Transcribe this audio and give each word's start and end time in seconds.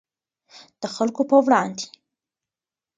د 0.81 0.83
خلکو 0.95 1.21
په 1.29 1.37
وړاندې. 1.45 1.85